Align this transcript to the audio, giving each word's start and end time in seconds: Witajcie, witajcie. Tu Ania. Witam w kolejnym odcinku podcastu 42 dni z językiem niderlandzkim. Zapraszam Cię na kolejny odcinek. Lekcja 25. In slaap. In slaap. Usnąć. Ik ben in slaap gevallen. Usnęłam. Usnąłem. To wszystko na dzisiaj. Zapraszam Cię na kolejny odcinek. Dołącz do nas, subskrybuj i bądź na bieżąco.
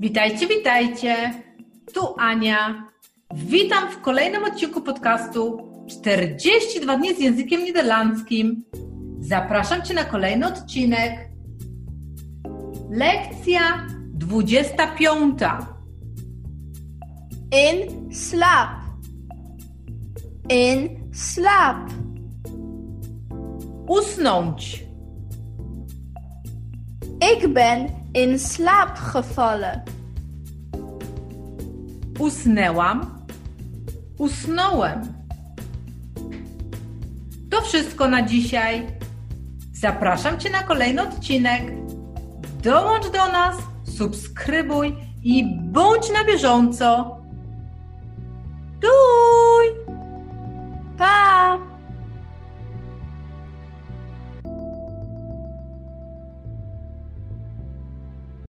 Witajcie, 0.00 0.46
witajcie. 0.46 1.42
Tu 1.94 2.14
Ania. 2.18 2.88
Witam 3.34 3.90
w 3.90 4.00
kolejnym 4.00 4.44
odcinku 4.44 4.80
podcastu 4.80 5.58
42 5.88 6.96
dni 6.96 7.14
z 7.14 7.20
językiem 7.20 7.64
niderlandzkim. 7.64 8.64
Zapraszam 9.20 9.82
Cię 9.82 9.94
na 9.94 10.04
kolejny 10.04 10.46
odcinek. 10.46 11.28
Lekcja 12.90 13.86
25. 14.14 15.38
In 17.52 18.12
slaap. 18.14 18.70
In 20.48 20.88
slaap. 21.12 21.90
Usnąć. 23.88 24.87
Ik 27.36 27.52
ben 27.52 27.88
in 28.12 28.38
slaap 28.38 28.98
gevallen. 28.98 29.82
Usnęłam. 32.18 33.24
Usnąłem. 34.18 35.14
To 37.50 37.62
wszystko 37.62 38.08
na 38.08 38.22
dzisiaj. 38.22 38.86
Zapraszam 39.72 40.38
Cię 40.38 40.50
na 40.50 40.62
kolejny 40.62 41.02
odcinek. 41.02 41.62
Dołącz 42.62 43.04
do 43.04 43.32
nas, 43.32 43.56
subskrybuj 43.96 44.96
i 45.24 45.44
bądź 45.60 46.12
na 46.12 46.24
bieżąco. 46.24 47.17